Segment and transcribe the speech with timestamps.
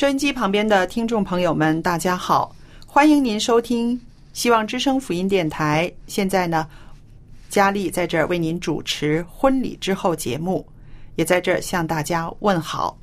[0.00, 2.56] 收音机旁边的听众朋友们，大家好，
[2.86, 4.00] 欢迎您收听
[4.32, 5.92] 希望之声福音电台。
[6.06, 6.66] 现在呢，
[7.50, 10.66] 佳丽在这儿为您主持婚礼之后节目，
[11.16, 12.96] 也在这儿向大家问好。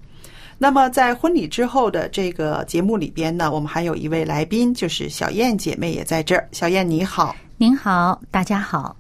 [0.58, 6.50] 那么，在婚礼之后的这个节目里边呢，我们还有一位来宾，就是小燕姐妹也在这儿。
[6.52, 7.36] 小燕你好。
[7.58, 8.98] 您好，大家好。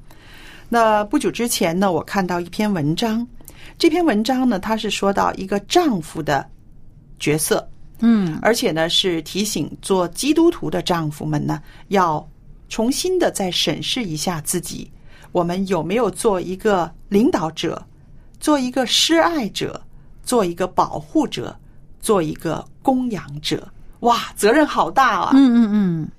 [0.69, 3.27] 那不久之前呢，我看到一篇文章，
[3.75, 6.47] 这篇文章呢，它是说到一个丈夫的
[7.17, 7.67] 角色，
[7.99, 12.25] 嗯而且呢是提醒做基督徒的丈夫们呢，要
[12.69, 14.89] 重新的再审视一下自己，
[15.31, 17.81] 我们有没有做一个领导者，
[18.39, 19.81] 做一个施爱者，
[20.23, 21.57] 做一个保护者，
[21.99, 23.67] 做一个供养者。
[24.02, 25.31] 哇，责任好大啊！
[25.33, 26.09] 嗯嗯嗯，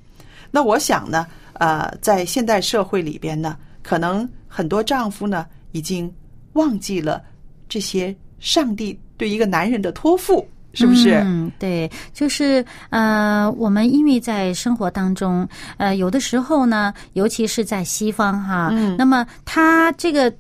[0.50, 6.12] 那我想呢，呃，在现代社会里边呢，可能很多丈夫呢已经
[6.55, 7.22] 忘记了
[7.69, 10.44] 这些上帝对一个男人的托付，
[10.78, 11.15] 是不是？
[11.25, 20.33] 嗯，对，就是呃，我们因为在生活当中，呃，有的时候呢，尤其是在西方哈，嗯那么他这个。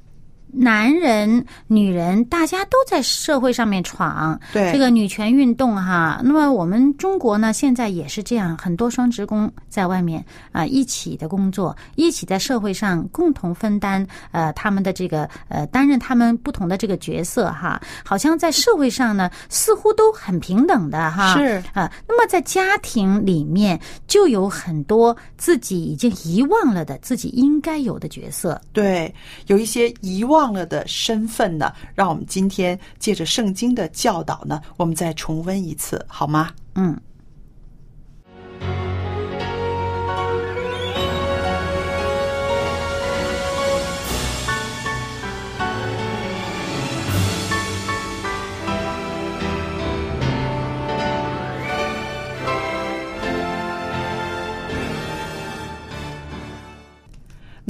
[0.52, 6.20] 男人、女人，大家都在社会上面闯，对这个女权运动哈。
[6.24, 17.80] 那么我们中国呢，现在也是这样，很多双职工在外面啊、一起的工作，一起在社会上共同分担呃他们的这个呃担任他们不同的这个角色哈。
[18.04, 21.36] 好像在社会上呢，似乎都很平等的哈。
[21.36, 28.60] 是啊，那么在家庭里面就有很多自己已经遗忘了的自己应该有的角色。
[28.72, 29.14] 对，
[29.46, 36.50] 有一些遗忘了的身份呢，让我们今天借着圣经的教导呢，我们再重温一次，好吗？
[36.74, 36.98] 嗯。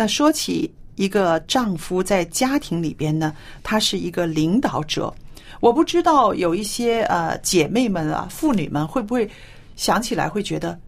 [0.00, 3.32] 那说起一个丈夫在家庭里边呢，
[3.62, 5.14] 他是一个领导者。
[5.60, 9.28] 我不知道有一些呃姐妹们啊、妇女们会不会
[9.76, 10.78] 想起来会觉得，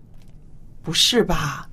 [0.82, 1.66] 不是吧？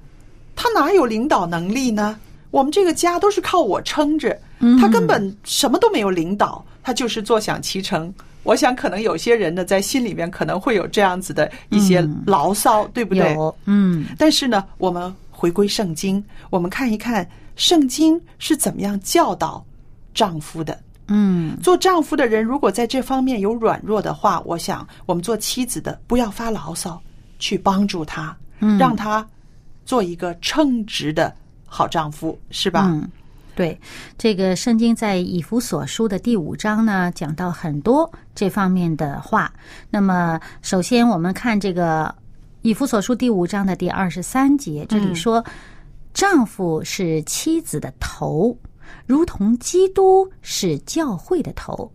[0.56, 2.18] 他哪有领导能力呢？
[2.52, 4.40] 我们这个家都是靠我撑着，
[4.80, 8.14] 他根本什么都没有领导，他就是坐享其成。
[8.44, 13.36] 我想，可能有些人呢，在心里面可能会有这样子的一些牢骚，对不对？
[13.66, 19.66] 嗯但是呢，我们回归圣经，我们看一看圣经是怎么样教导
[20.14, 20.80] 丈夫的。
[21.10, 27.02] 嗯做丈夫的人，如果在这方面有软弱的话，我想我们做妻子的不要发牢骚，
[27.40, 29.26] 去帮助他，嗯让他
[29.86, 31.34] 做一个称职的
[31.66, 32.90] 好丈夫，是吧？
[32.92, 33.10] 嗯，
[33.56, 33.80] 对，
[34.18, 39.52] 这个圣经在以弗所书的第五章呢，讲到很多这方面的话。
[39.90, 42.14] 那么，首先我们看这个
[42.64, 45.44] 以弗所书第五章的第二十三节，这里说
[46.18, 48.58] ：“丈夫是妻子的头，
[49.06, 51.92] 如同基督是教会的头。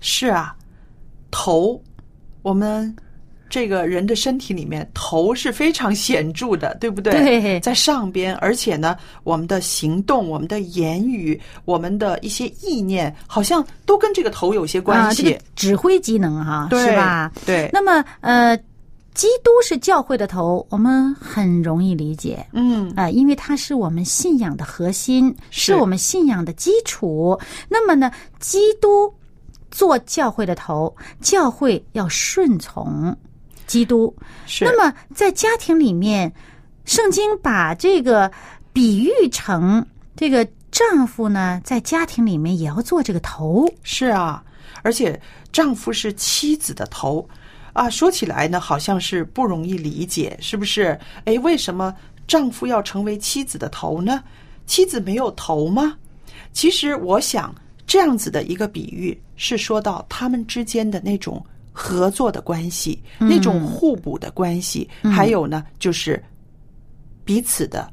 [0.00, 0.56] 是啊，
[1.30, 1.80] 头，
[2.42, 2.92] 我们
[3.48, 7.12] 这个人的身体里面，头是非常显著的，对不对？
[7.12, 17.30] 对在上边，而且呢，我们的行动、我们的言语、我们的一些意念，好像都跟这个头有些关啊，系，这个指挥机能哈，对是吧？
[17.46, 18.58] 对，那么呃，
[19.18, 22.46] 基督是教会的头，我们很容易理解。
[22.52, 27.36] 嗯，啊、因为它是我们信仰的核心，是是我们信仰的基础。
[27.68, 29.12] 那么呢，基督
[29.72, 33.12] 做教会的头，教会要顺从
[33.66, 34.14] 基督。
[34.46, 34.64] 是。
[34.64, 36.32] 那么在家庭里面，
[36.84, 38.30] 圣经把这个
[38.72, 39.84] 比喻成
[40.14, 43.68] 这个丈夫呢，在家庭里面也要做这个头。
[43.82, 44.44] 是啊，
[44.82, 45.20] 而且
[45.50, 47.28] 丈夫是妻子的头
[47.78, 50.98] 啊，说起来呢，好像是不容易理解，是不是？
[51.26, 51.94] 哎，为什么
[52.26, 54.22] 丈夫要成为妻子的头呢？
[54.66, 55.96] 妻子没有头吗？
[56.52, 57.54] 其实我想，
[57.86, 61.40] 这样子的一个比喻是说到他们之间的那种
[61.72, 66.20] 合作的关系，那种互补的关系，还有呢，就是
[67.24, 67.88] 彼此的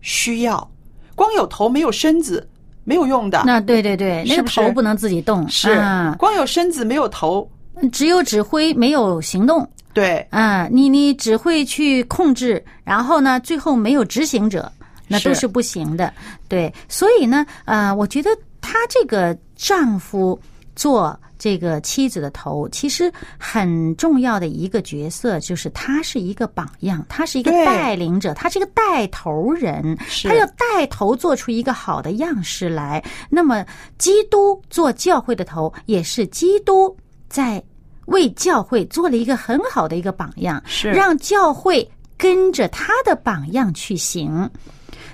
[0.00, 0.68] 需要。
[1.14, 2.48] 光有头没有身子
[2.82, 7.48] 没有用的，那对对对，那个头不能自己动，是、啊光有身子没有头，
[7.92, 9.68] 只有指挥没有行动。
[9.94, 14.70] 对，嗯，你你只会去控制，然后呢，最后没有执行者，
[15.08, 16.12] 那都是是不行的。
[16.46, 18.30] 对，所以呢，呃，我觉得
[18.60, 20.38] 她这个丈夫
[20.76, 33.02] 做这个妻子的头，其实很重要的一个角色，就是他是一个榜样，他是一个带领者，他是一个带头人，他要带头做出一个好的样式来。
[33.28, 33.64] 那么，
[33.96, 36.96] 基督做教会的头，也是基督
[37.28, 37.62] 在
[38.06, 44.48] 为教会做了一个很好的一个榜样，是让教会跟着他的榜样去行。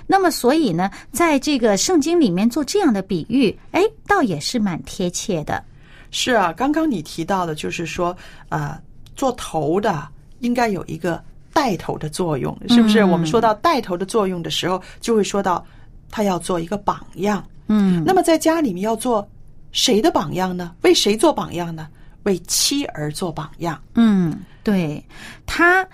[0.07, 5.63] 那么，所以呢，在这个圣经里面做这样的比喻，哎，倒也是蛮贴切的。
[6.11, 6.53] 是啊。
[6.53, 8.15] 刚刚你提到的，就是说，
[8.49, 8.79] 呃，
[9.15, 10.07] 做头的
[10.39, 11.21] 应该有一个
[11.51, 13.01] 带头的作用，是不是？
[13.01, 15.65] 嗯我们说到带头的作用的时候，就会说到
[16.11, 17.43] 他要做一个榜样。
[17.67, 19.27] 嗯，那么在家里面要做
[19.71, 20.75] 谁的榜样呢？
[20.83, 21.87] 为谁做榜样呢？
[22.25, 23.81] 为妻儿做榜样。
[23.95, 25.03] 嗯，对，
[25.47, 25.87] 他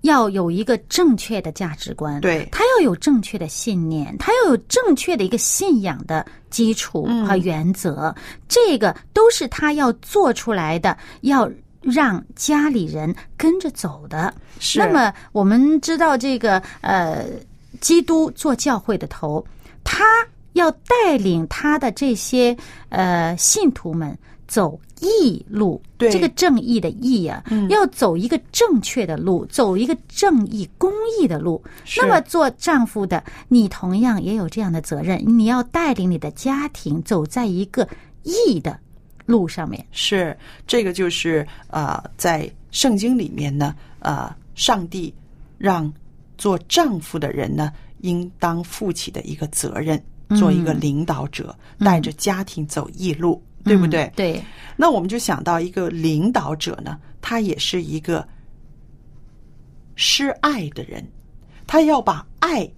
[0.00, 8.14] 要有一个正确的价值观，对他要有正确的信念，他要有正确的一个信仰的基础和原则，
[8.48, 11.50] 这个都是他要做出来的，要
[11.80, 14.34] 让家里人跟着走的。
[14.60, 17.24] 是那么我们知道这个呃，
[17.80, 19.44] 基督做教会的头，
[19.82, 20.04] 他
[20.52, 22.56] 要带领他的这些
[22.90, 26.10] 呃信徒们走义路，对。
[26.10, 31.62] 这个正义的义啊，要走一个正确的路，走一个正义公义的路。
[31.96, 37.88] 那么做丈夫的，你同样也有这样的责任，你要带领你的家庭走在一个
[38.22, 38.78] 义的
[39.26, 39.84] 路上面。
[39.90, 40.36] 是
[40.66, 45.12] 这个，就是呃，在圣经里面呢，呃，上帝
[45.58, 45.92] 让
[46.36, 50.02] 做丈夫的人呢，应当负起的一个责任，
[50.36, 54.04] 做一个领导者，带着家庭走义路，对不对？
[54.04, 54.44] 嗯对，
[54.76, 58.26] 那我们就想到一个领导者呢，他也是一个
[59.96, 61.04] 施爱的人，
[61.66, 62.70] 他要把爱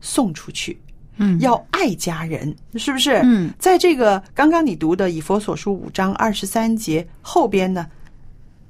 [0.00, 0.80] 送出去。
[1.22, 3.20] 嗯，要爱家人，是不是？
[3.22, 7.86] 嗯，在这个刚刚你读的以佛所书五章二十三节后边呢，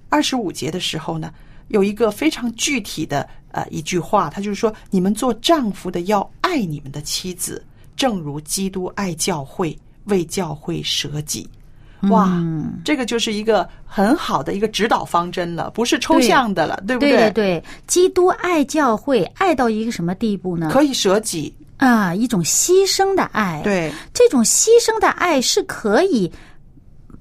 [0.08, 1.32] 二十五节的时候呢，
[1.69, 7.64] 有一个非常具体的呃一句话，他就是说：你们做丈夫的要爱你们的妻子，
[7.94, 11.49] 正如基督爱教会，为教会舍己。
[12.05, 20.71] 哇，嗯这个就是一个很好的一个指导方针了，不是抽象的了，对不对对对对，基督爱教会，爱到一个什么地步呢？
[20.73, 26.33] 可以舍己，啊，一种牺牲的爱。，对，这种牺牲的爱是可以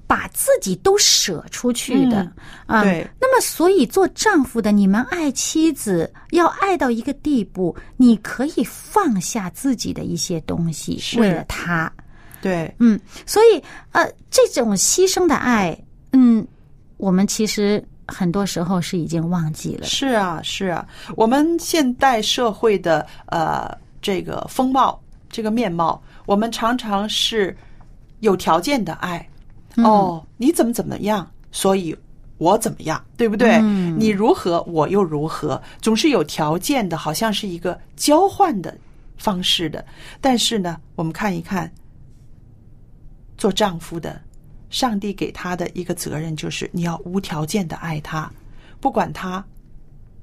[0.06, 2.32] 把自己都舍出去的。
[2.64, 3.06] 啊，对。
[3.20, 11.92] 那么，所以做丈夫的，你们爱妻子，要爱到一个地步，你可以放下自己的一些东西，为了他。
[12.40, 15.76] 对，嗯，所以呃，这种牺牲的爱，
[16.12, 16.46] 嗯，
[16.96, 19.86] 我们其实很多时候是已经忘记了。
[19.86, 23.70] 是啊，是啊，我们现代社会的呃
[24.02, 27.56] 这个风貌、这个面貌，我们常常是
[28.20, 29.26] 有条件的爱。
[29.76, 31.96] 哦，你怎么怎么样，所以
[32.38, 33.60] 我怎么样，对不对？
[33.62, 38.76] 嗯你如何，我又如何，总是有条件的，好像是一个交换的
[39.16, 39.84] 方式的。
[40.20, 41.70] 但是呢，我们看一看，
[43.40, 44.20] 做丈夫的，
[44.68, 48.30] 上帝给他的一个责任就是你要无条件的爱他，
[48.80, 49.42] 不管他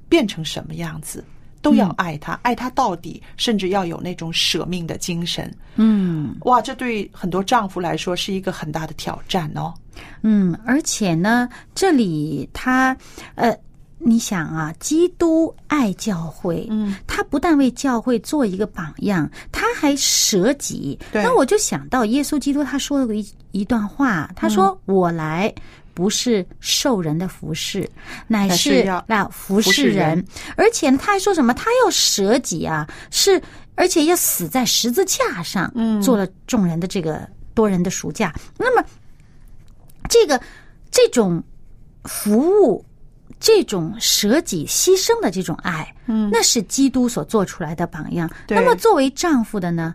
[0.08, 1.24] 变成什么样子，
[1.60, 5.52] 都要爱他，爱他到底，甚至要有那种舍命的精神。
[5.74, 9.74] 嗯哇，这对很多丈夫来说是一个很大的挑战哦。
[10.22, 12.96] 嗯，而且呢，这里他
[13.34, 13.52] 呃。
[14.00, 20.96] 你想啊，基督爱教会，嗯，他不但为教会做一个榜样，他还舍己。
[21.12, 25.52] 对那我就想到耶稣基督他说了一一段话，他说：“嗯我来
[25.94, 27.80] 不是受人的服侍，
[28.28, 30.10] 乃乃是那服服侍侍人。
[30.10, 30.24] 人
[30.56, 31.52] 而且呢，他还说什么？
[31.52, 33.42] 他要舍己啊，是
[33.74, 38.32] 而且要死在十字架上，嗯做了众人的这个多人的赎价。
[38.56, 38.84] 那么，
[40.08, 40.40] 这个
[40.90, 41.42] 这种
[42.04, 42.84] 服务。
[43.40, 48.28] 这种舍己牺牲的这种爱，嗯那是基督所做出来的榜样。
[48.48, 49.94] 那么，作为丈夫的呢，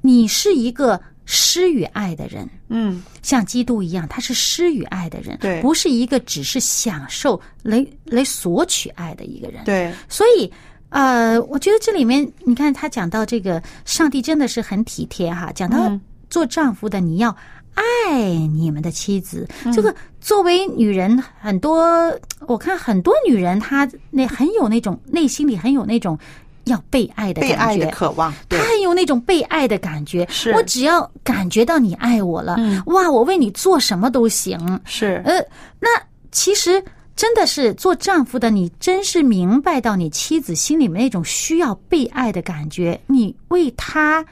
[0.00, 9.62] 你是一个施与爱的人，嗯，像基督一样，他是施与爱的人，对不是一个只是享受来来索取爱的一个人。
[9.64, 10.50] 对，所以，
[10.88, 15.52] 呃，我觉得这里面，你看他讲到这个，上帝真的是很体贴哈。
[15.54, 16.00] 讲到嗯
[16.30, 17.34] 做丈夫的，你要
[17.78, 19.48] 爱你们的妻子。
[19.64, 19.72] 嗯。
[19.72, 22.12] 这个作为女人，很多
[22.46, 26.18] 我看很多女人，她那很有那种内心里很有那种
[26.64, 27.90] 要被爱的感被爱的觉。
[27.90, 28.58] 渴望，对。
[28.58, 30.50] 她，很有那种被爱的感觉，是。
[30.52, 32.82] 我只要感觉到你爱我了，嗯。
[32.86, 34.80] 哇，我为你做什么都行。
[34.84, 35.40] 是，呃，
[35.80, 35.88] 那
[36.30, 36.82] 其实
[37.16, 44.24] 真的是做丈夫的，你真是明白到你妻子心里面那种需要被爱的感觉，你为她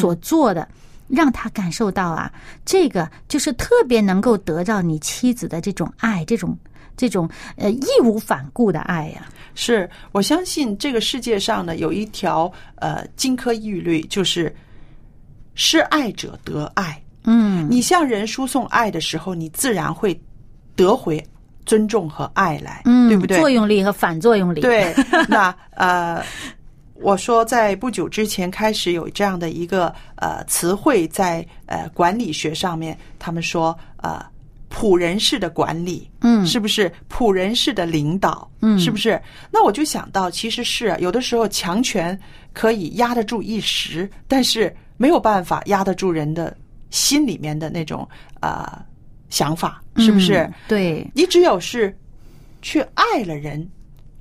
[0.00, 0.66] 所做的，
[1.14, 2.30] 让他感受到啊，
[2.64, 6.56] 这个就是特别能够得到你妻子的这种爱，这种
[6.96, 14.54] 这种呃义无反顾的爱呀、是我相信这个世界上呢有一条呃金科玉律，就是
[15.54, 17.00] 施爱者得爱。
[17.26, 20.20] 嗯，你向人输送爱的时候，你自然会
[20.76, 21.24] 得回
[21.64, 23.38] 尊重和爱来，嗯，对不对？
[23.38, 24.94] 作用力和反作用力，，对，
[25.26, 26.22] 那呃，
[26.94, 34.24] 我说在不久之前开始有这样的一个呃词汇，在呃管理学上面，他们说呃
[34.70, 38.48] 仆人式的管理，嗯是不是仆人式的领导？
[38.60, 39.20] 嗯是不是？
[39.50, 42.18] 那我就想到，其实是啊有的时候强权
[42.52, 46.56] 可以压得住一时，但是没有办法压得住人的
[46.90, 48.08] 心里面的那种
[48.40, 48.66] 呃
[49.28, 50.38] 想法，是不是？
[50.38, 51.94] 嗯对，你只有是
[52.62, 53.68] 去爱了人，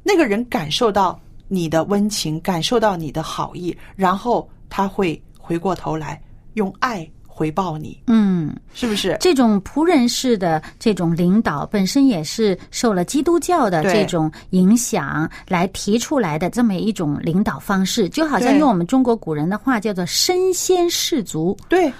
[0.03, 1.20] 那个人感受到
[1.53, 6.22] 你的温情，感受到你的好意，然后他会回过头来
[6.53, 8.33] 用爱回报你，嗯。
[8.74, 9.15] 是不是？
[9.19, 21.93] 这种仆人式的这种领导，本身也是受了基督教的这种影响来提出来的这么一种领导方式，就好像用我们中国古人的话叫做“身先士卒对”。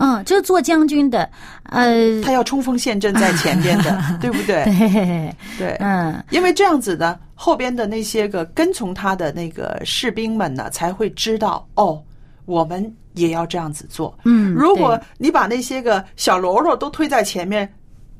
[0.00, 1.28] 嗯，就是做将军的，
[1.64, 4.64] 呃，他要冲锋陷阵在前边的， 对不对？
[4.64, 12.02] 对，对，嗯因为这样子呢，后边的那些个跟从他的那个士兵们呢，才会知道哦，
[12.46, 14.16] 我们也要这样子做。
[14.24, 17.70] 嗯，如果你把那些个小喽啰都推在前面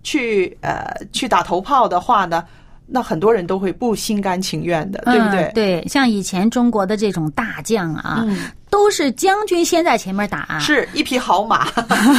[0.02, 2.44] 去呃去打头炮的话呢，
[2.86, 5.44] 那很多人都会不心甘情愿的，对不对？
[5.44, 8.36] 嗯对，像以前中国的这种大将啊，嗯
[8.70, 11.68] 都是将军先在前面打，是一匹好马，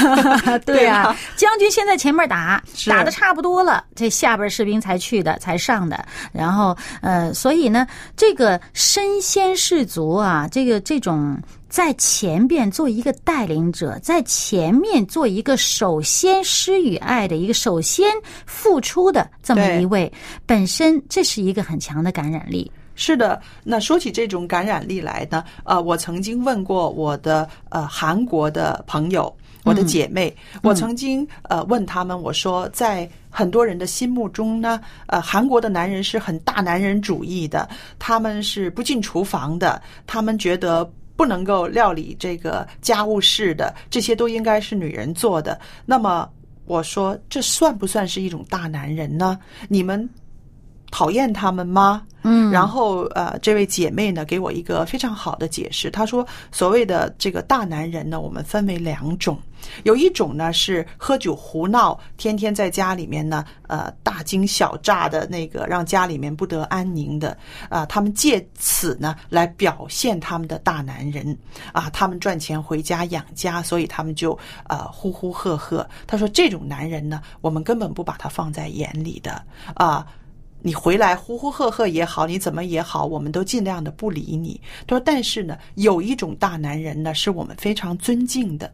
[0.65, 6.05] 对啊，将军先在前面打，打的差不多了，这下边士兵才去的，才上的。
[6.31, 11.38] 然后呃，所以呢，这个身先士卒啊，这个这种
[11.70, 18.12] 在前边做一个带领者，在前面做一个首先施与爱的一个首先
[18.46, 20.12] 付出的这么一位，
[20.46, 22.70] 本身这是一个很强的感染力。
[23.01, 30.31] 是的，那说起这种感染力来呢，呃，我曾经问过我的呃韩国的朋友，我的姐妹，
[30.62, 37.67] 我曾经呃问他们，我说在很多人的心目中呢，呃，韩国的男人是很大男人主义的，
[37.98, 40.88] 他们是不进厨房的，他们觉得。
[41.13, 45.60] 不能够料理这个家务事的，这些都应该是女人做的。
[45.86, 46.27] 那么
[46.65, 49.38] 我说，这算不算是一种大男人呢？
[49.67, 50.10] 你们
[50.92, 52.04] 讨厌他们吗？
[52.24, 59.40] 嗯然后呃，这位姐妹呢给我一个非常好的解释，她说所谓的这个大男人呢，我们分为两种，
[59.82, 67.36] 有一种呢是喝酒胡闹，天天在家里面呢呃大惊小乍的那个，让家里面不得安宁的
[67.70, 71.36] 啊、他们借此呢来表现他们的大男人
[71.74, 75.88] 啊，他们赚钱回家养家，所以他们就呃呼呼喝喝。
[76.06, 79.44] 她说这种男人呢，我们根本不把他放在眼里的
[79.74, 80.06] 啊。
[80.62, 84.60] 你回来呼呼喝喝也好，你怎么也好，我们都尽量的不理你。
[84.88, 88.72] 他说，但是呢，有一种大男人呢，是我们非常尊敬的。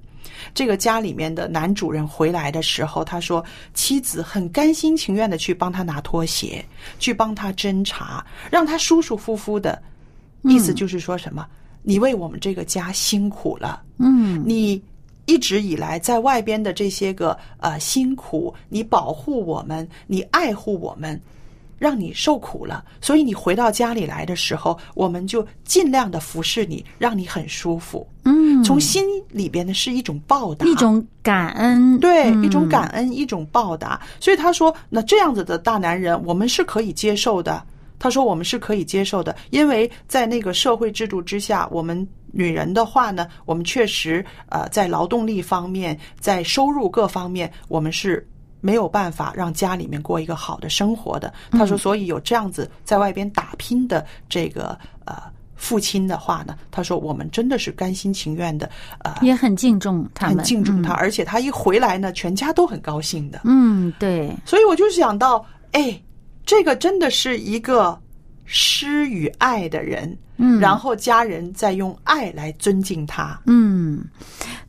[0.53, 6.63] 这个家里面的男主人回来的时候，他说妻子很甘心情愿的去帮他拿拖鞋，
[6.99, 9.81] 去帮他斟茶，让他舒舒服服的
[10.43, 11.47] 意思就是说什么？
[11.81, 14.81] 你为我们这个家辛苦了，嗯你
[15.25, 21.19] 一直以来在外边的这些个呃辛苦，你保护我们，你爱护我们，
[21.77, 28.07] 让你受苦了，所以你回到家里来的时候，我们就尽量的服侍你，让你很舒服。
[28.23, 34.01] 嗯，从心里边的是一种报答，一种感恩，对，嗯一种感恩，一种报答。
[34.19, 37.63] 所以他说，那这样子的大男人，我们是可以接受的。
[37.99, 48.27] 他说我们是可以接受的，因为在那个社会制度之下，我们女人的话呢，我们确实呃在劳动力方面，在收入各方面，我们是
[48.67, 51.33] 没有办法让家里面过一个好的生活的。
[51.51, 55.15] 他说，所以有这样子在外边打拼的这个呃
[55.55, 58.69] 父亲的话呢，他说我们真的是甘心情愿的，
[59.05, 63.39] 呃，也很敬重他们，很敬重他，而且他一回来呢，全家都很高兴的。
[63.45, 63.67] 嗯。
[63.87, 66.01] 嗯，对，所以我就想到，哎，
[66.45, 67.97] 这个真的是一个
[68.45, 74.03] 施与爱的人，嗯然后家人再用爱来尊敬他，嗯，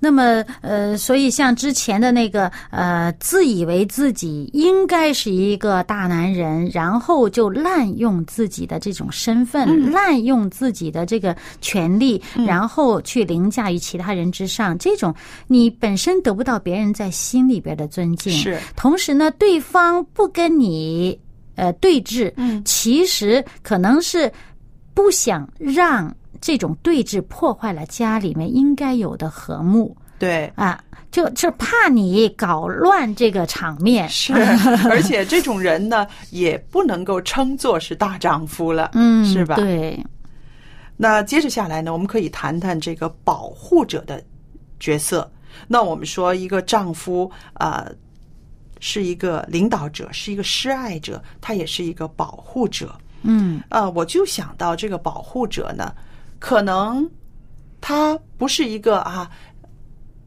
[0.00, 15.14] 那么呃，所以像之前的那个呃，自以为自己应该是一个大男人，然后就滥用自己的这种身份，滥用自己的这个权利，然后去凌驾于其他人之上，这种
[15.47, 18.59] 你本身得不到别人在心里边的尊敬，是。
[18.76, 21.19] 同时呢，对方不跟你
[21.57, 22.62] 呃对峙，嗯。
[22.64, 24.31] 其实可能是
[24.95, 30.52] 不想让这种对峙破坏了家里面应该有的和睦对。
[30.57, 34.09] 啊，就就怕你搞乱这个场面。
[34.09, 34.33] 是，
[34.90, 39.54] 而且这种人呢，也不能够称作是大丈夫了，嗯，是吧？
[39.54, 40.04] 对，
[40.97, 44.23] 那接着下来呢，我们可以谈谈这个保护者的
[44.80, 45.30] 角色。
[45.66, 47.92] 那我们说，一个丈夫啊、呃
[48.80, 52.95] 是一个领导者，是一个施爱者，他也是一个保护者。
[53.23, 55.92] 嗯呃，我就想到这个保护者呢，
[56.38, 57.09] 可能
[57.80, 59.30] 他不是一个啊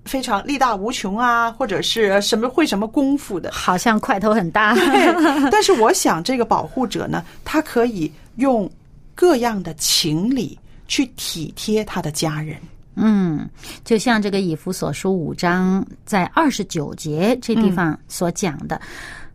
[0.05, 4.75] 非常力大无穷啊，或者是什么会什么功夫的，好像块头很大。
[5.51, 8.69] 但是我想，这个保护者呢，他可以用
[9.13, 12.57] 各样的情理去体贴他的家人。
[12.95, 13.49] 嗯，
[13.85, 18.81] 就像这个以弗所书五章在二十九节这地方所讲的，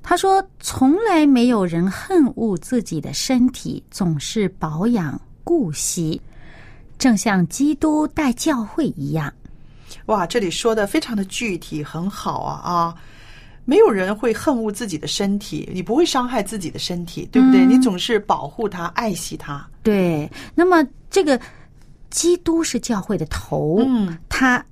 [0.02, 6.20] 他说：“从来没有人恨恶自己的身体，总是保养顾惜，
[6.98, 9.32] 正像基督带教会一样。
[10.06, 12.94] 哇，这里说的非常的具体，很好啊啊！
[13.64, 17.66] 没有人会恨恶自己的身体，你不会伤害自己的身体，对不对？
[17.66, 19.66] 你总是保护它、爱惜它。
[19.82, 21.40] 对，那么这个
[22.11, 24.64] 基督是教会的头，嗯，他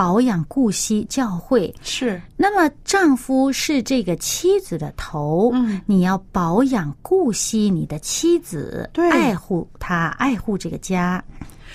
[0.00, 1.74] 保养顾惜教会。
[1.82, 11.22] 是那么丈夫是这个妻子的头，嗯，你要保养顾惜你的妻子，对爱护她，爱护这个家。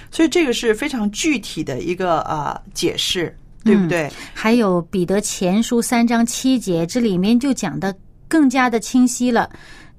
[0.09, 4.11] 所以这个是非常具体的一个呃解释，对不对？
[4.33, 7.95] 还有彼得前书三章七节，这里面就讲的
[8.27, 9.47] 更加的清晰了。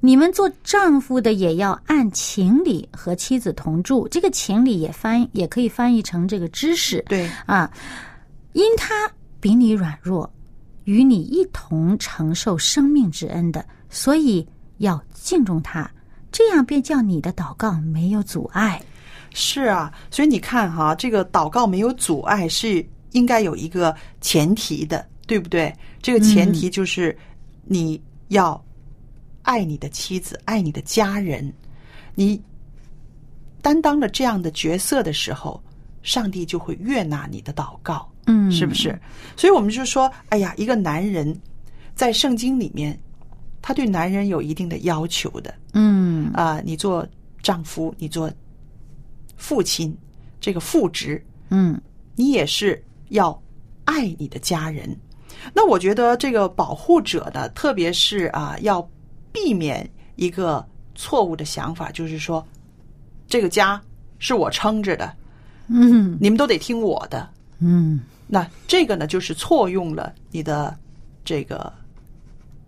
[0.00, 7.68] 你们做丈夫的也要按情理和妻子同住，这个情理也翻也可以翻译成这个知识对，啊，
[8.56, 9.06] 因他
[9.38, 10.32] 比你软弱，
[10.84, 15.90] 与你一同承受生命之恩的，所以要敬重他，
[16.32, 18.82] 这样便叫你的祷告没有阻碍。
[19.34, 19.92] 是啊。
[20.10, 25.70] 所以你看哈，这个祷告没有阻碍是应该有一个前提的，对不对？
[26.00, 27.14] 这个前提就是
[27.62, 28.58] 你要
[29.42, 31.52] 爱你的妻子，爱你的家人，
[32.14, 32.42] 你
[33.60, 35.62] 担当了这样的角色的时候，
[36.02, 38.10] 上帝就会悦纳你的祷告。
[38.26, 38.98] 嗯，是不是？
[39.36, 41.36] 所以我们就说，哎呀，一个男人
[41.94, 42.98] 在圣经里面，
[43.62, 47.06] 他对男人有一定的要求的嗯啊、你做
[47.42, 48.30] 丈夫，你做
[49.36, 49.96] 父亲，
[50.40, 51.80] 这个父职，嗯
[52.14, 53.40] 你也是要
[53.84, 54.96] 爱你的家人。
[55.52, 58.80] 那我觉得这个保护者的，特别是啊，要
[59.32, 62.44] 避免一个错误的想法，就是说，
[63.28, 63.80] 这个家
[64.18, 65.14] 是我撑着的，
[65.68, 67.28] 嗯你们都得听我的。
[67.58, 68.00] 嗯。
[68.28, 70.76] 那这个呢，就是错用了你的
[71.24, 71.72] 这个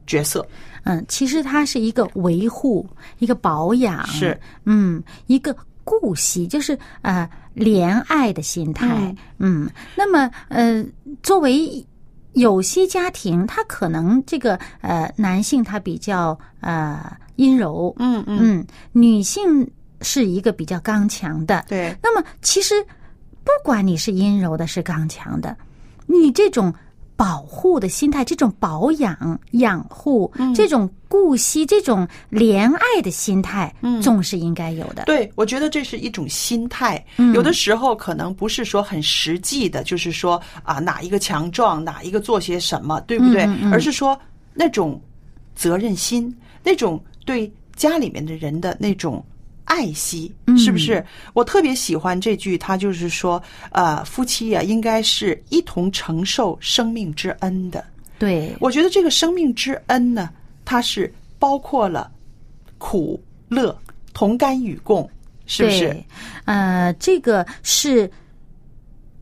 [0.07, 0.47] 角色。
[0.85, 4.39] 嗯，其实它是一个维护，一个保养，是。
[4.65, 10.85] 嗯，一个顾惜，就是呃怜爱的心态，嗯那么呃，
[11.23, 11.85] 作为
[12.35, 19.69] 有些家庭，他可能这个呃男性他比较呃阴柔，嗯嗯，嗯，女性
[20.03, 22.75] 是一个比较刚强的，对，那么其实
[23.49, 25.57] 不管你是阴柔的，是刚强的，
[26.05, 26.71] 你这种
[27.17, 35.05] 保护的心态，这种保养、养护，嗯这种顾惜、这种怜爱的心态，嗯，总是应该有的。
[35.07, 37.03] 对，我觉得这是一种心态。
[37.17, 43.49] 嗯有的时候可能不是说很实际的，就是说啊，哪一个强壮，哪一个做些什么，对不对？
[43.73, 44.17] 而是说
[44.53, 45.01] 那种
[45.55, 46.33] 责任心，
[46.63, 49.25] 那种对家里面的人的那种。
[49.69, 51.05] 爱惜是不是？
[51.35, 57.85] 我特别喜欢这句，他就是说，呃，夫妻啊，应该是一同承受生命之恩的。
[58.19, 60.31] 对，我觉得这个生命之恩呢，
[60.65, 62.11] 它是包括了
[62.79, 63.79] 苦乐
[64.13, 65.09] 同甘与共，
[65.47, 66.07] 是不是对？
[66.47, 68.11] 呃，这个是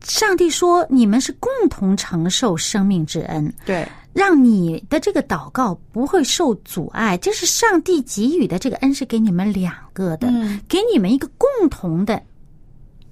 [0.01, 7.17] 上帝说你们是共同承受生命之恩，对，让你的这个祷告不会受阻碍。
[7.17, 12.21] 这是上帝给予的这个恩，是给你们两个的，嗯给你们一个共同的。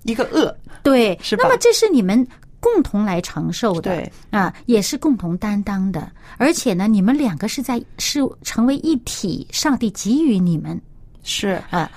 [0.04, 2.16] 一个恶，对，那么这是你们
[2.60, 6.12] 共同来承受的，对啊，也是共同担当的。
[6.38, 10.80] 而且呢，你们两个是在是成为一体，上帝给予你们
[11.24, 11.60] 是。
[11.72, 11.90] 啊，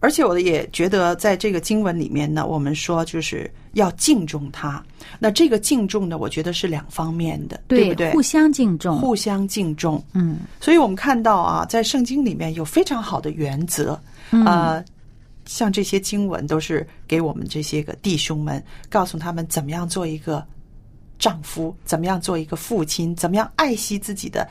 [0.00, 4.82] 而且我也觉得，在这个经文里面呢，我们说就是要敬重他。
[5.18, 8.10] 那这个敬重呢，我觉得是两方面的，对不对？
[8.12, 10.02] 互相敬重，互相敬重。
[10.14, 14.82] 嗯所以我们看到啊，在圣经里面有非常好的原则，呃，
[15.44, 20.42] 像这些经文都是给我们这些个弟兄们，告诉他们怎么样做一个
[21.18, 24.48] 丈夫，怎么样做一个父亲，怎么样爱惜自己的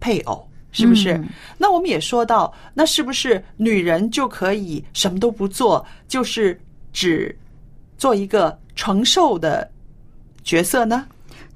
[0.00, 0.48] 配偶。
[0.74, 1.14] 是不是？
[1.14, 6.60] 嗯那我们也说到，那是不是女人就可以什么都不做，就是
[6.92, 7.34] 只
[7.96, 9.66] 做一个承受的
[10.42, 11.06] 角色呢？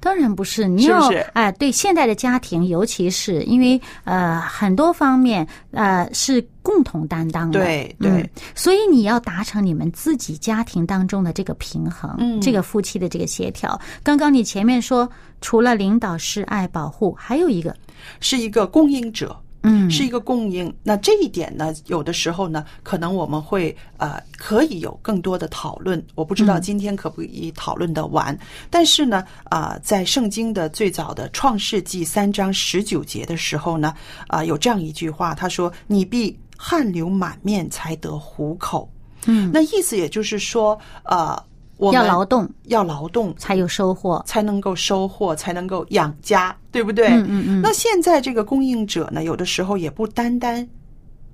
[0.01, 13.77] 当然不是，你要是哎、对现代的家庭，尤其是因为呃很多方面呃是共同担当的，对对嗯，所以你要达成你们自己家庭当中的这个平衡，嗯这个夫妻的这个协调。
[14.01, 15.07] 刚刚你前面说，
[15.41, 17.75] 除了领导、示爱、保护，还有一个，
[18.19, 20.73] 是一个供应者，嗯，是一个供应。
[20.83, 26.01] 那这一点呢，有的时候呢，可能我们会呃可以有更多的讨论。
[26.15, 28.37] 我不知道今天可不可以讨论得完，
[28.69, 33.93] 但是呢，啊、在圣经的最早的创世纪三章十九节的时候呢，
[34.27, 38.89] 啊、有这样一句话，他说：“你必汗流满面才得糊口。”
[39.27, 41.37] 嗯，那意思也就是说，呃，
[41.79, 44.21] 我们要劳动要劳动，才有收获。
[44.27, 47.07] 才能够收获，才能够养家，对不对？
[47.07, 50.67] 嗯嗯嗯那现在这个供应者呢，有的时候也不单单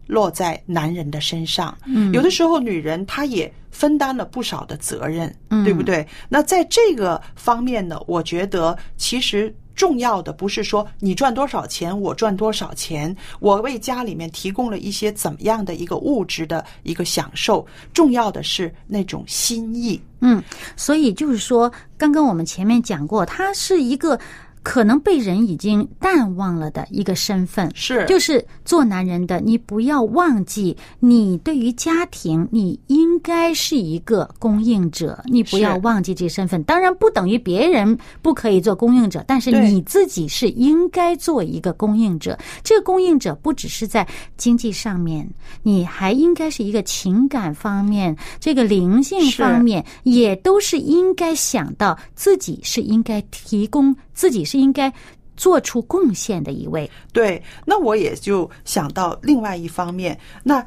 [0.05, 6.07] 落在男人的身上，嗯有的时候女人她也分担了不少的责任，嗯对不对？
[6.29, 9.53] 那在这个方面呢，我觉得其实。
[9.75, 20.01] 重要的不是说你赚多少钱，我赚多少钱，我为家里面提供了一些怎么样的一个物质的一个享受，重要的是那种心意。
[20.21, 20.41] 嗯，
[20.75, 24.19] 所以就是说，刚刚我们前面讲过，它是一个
[24.65, 28.03] 可能被人已经淡忘了的一个身份，是。
[28.07, 36.63] 就是做男人的，你不要忘记，你对于家庭，你应该是一个供应者，你不要忘记这身份。
[36.63, 42.35] 当然，不等于别人不可以做供应者，但是你自己是应该做一个供应者。
[42.63, 45.29] 这个供应者不只是在经济上面，
[45.61, 54.91] 你还应该是一个情感方面、这个灵性方面，也都是应该想到自己是应该提供，自己是应该
[55.37, 56.89] 做出贡献的一位。
[57.11, 60.65] 对，那我也就想到另外一方面，那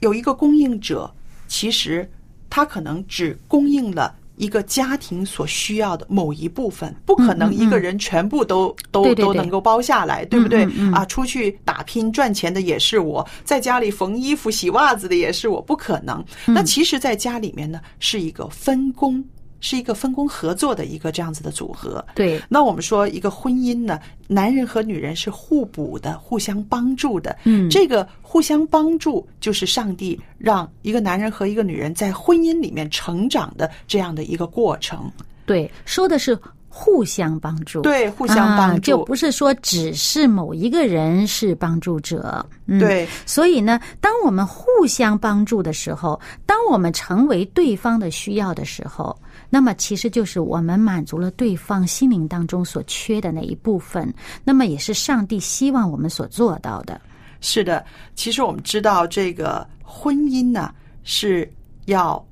[0.00, 1.12] 有一个供应者，
[1.48, 2.08] 其实
[2.48, 4.14] 他可能只供应了。
[4.36, 10.64] 一个家庭所需要的某一部分，不可能一个人全部都、都都能够包下来，对不对？
[10.94, 16.24] 啊，出去打拼赚钱的也是我，在家里缝衣服、洗袜子的也是我，不可能。
[16.46, 19.22] 嗯那其实，在家里面呢，是一个分工，
[19.60, 22.04] 是一个分工合作的一个这样子的组合。
[22.14, 27.36] 对，那我们说一个婚姻呢，男人和女人是互补的，互相帮助的。
[27.44, 35.10] 嗯这个互相帮助就是上帝让一个男人和一个女人在婚姻里面成长的这样的一个过程。
[35.46, 38.80] 对，说的是互相帮助，对，互相帮啊，助。
[38.82, 42.46] 就不是说只是某一个人是帮助者。
[42.66, 49.18] 嗯、，对，所以呢，当我们互相帮助的时候，当我们成为对方的需要的时候，
[49.50, 54.10] 那么其实就是我们满足了对方心灵当中所缺的那一部分，
[54.44, 57.00] 那么也是上帝希望我们所做到的。
[57.40, 57.84] 是的，
[58.14, 61.50] 其实我们知道，这个婚姻呢是
[61.86, 62.24] 要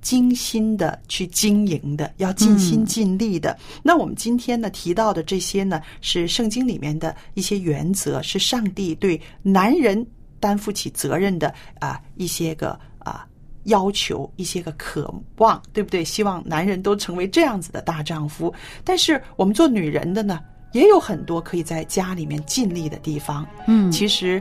[0.00, 3.58] 精心的去经营的，要尽心尽力的。
[3.82, 10.06] 那我们今天呢提到的这些呢，是圣经里面的一些原则，是上帝对男人
[10.38, 13.26] 担负起责任的啊、一些个啊、
[13.64, 16.04] 要求、一些个渴望，对不对？
[16.04, 18.52] 希望男人都成为这样子的大丈夫。
[18.84, 20.40] 但是我们做女人的呢，
[20.72, 23.46] 也有很多可以在家里面尽力的地方。
[23.66, 24.40] 嗯，其实，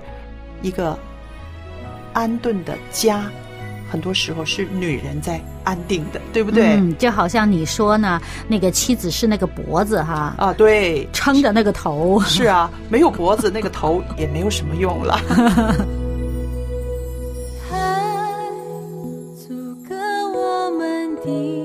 [0.61, 0.97] 一个
[2.13, 3.29] 安顿的家，
[3.89, 6.73] 很多时候是女人在安定的，对不对？
[6.75, 12.19] 嗯，就好像你说呢，那个妻子是那个脖子哈，啊，对，撑着那个头。
[12.21, 15.17] 是啊，没有脖子，那个头也没有什么用了。
[21.33, 21.62] 们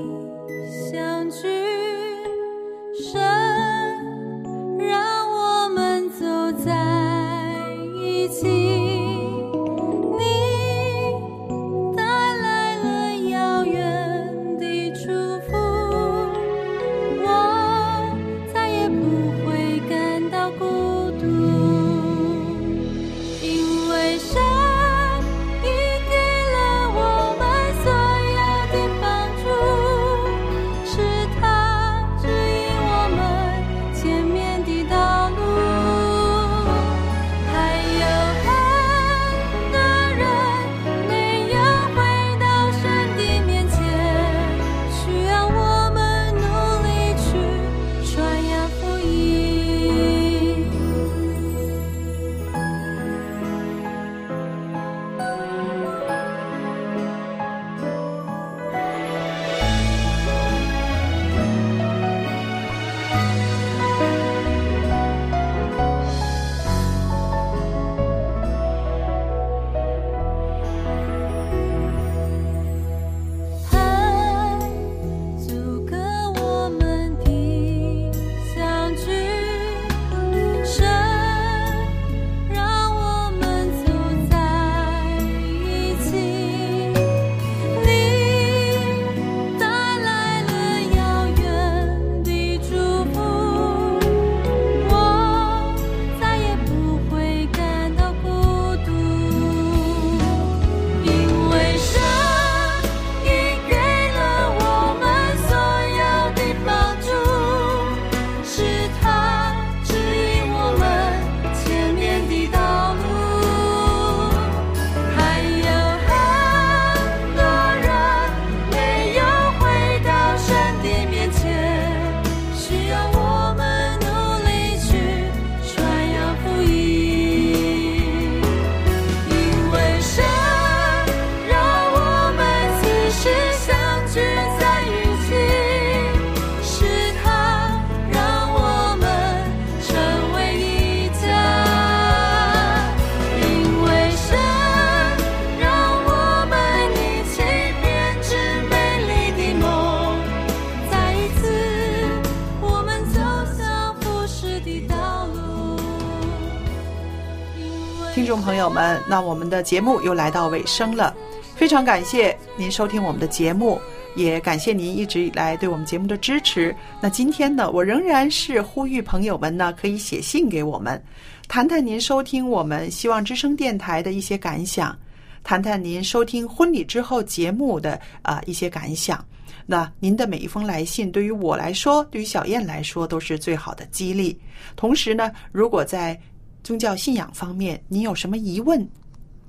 [158.41, 161.15] 朋友们，那我们的节目又来到尾声了，
[161.55, 163.79] 非常感谢您收听我们的节目，
[164.15, 166.75] 也感谢您一直以来对我们节目的支持。
[167.01, 171.01] 那今天呢，我仍然是呼吁朋友们呢，可以写信给我们，
[171.47, 174.97] 谈谈您收听我们希望之声电台的一些感想，
[175.43, 179.23] 谈谈您收听婚礼之后节目的啊、一些感想。
[179.65, 184.35] 那您的每一封来信，对于我来说，对于小燕来说，都是最好的激励。
[184.75, 186.19] 同时呢，如果在
[186.63, 188.87] 宗教信仰方面，您有什么疑问、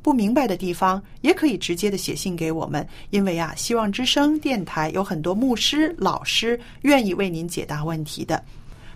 [0.02, 2.86] 不明白的地方，也可以直接的写信给我们。
[3.10, 8.42] 因为啊，希望之声电台有很多牧师、老师愿意为您解答问题的。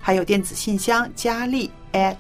[0.00, 2.16] 还有电子信箱佳丽 at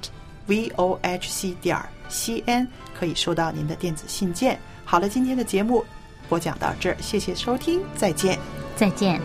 [0.48, 1.78] vohc 点
[2.10, 2.66] cn
[2.98, 4.58] 可以收到您的电子信件。
[4.84, 5.84] 好了，今天的节目
[6.28, 8.38] 播讲到这儿，谢谢收听，再见。
[8.76, 9.20] 再见。